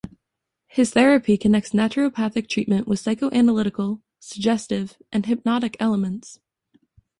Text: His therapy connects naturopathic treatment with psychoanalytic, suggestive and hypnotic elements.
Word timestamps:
His 0.65 0.89
therapy 0.89 1.37
connects 1.37 1.73
naturopathic 1.73 2.49
treatment 2.49 2.87
with 2.87 2.99
psychoanalytic, 2.99 3.75
suggestive 4.19 4.97
and 5.11 5.27
hypnotic 5.27 5.77
elements. 5.79 6.39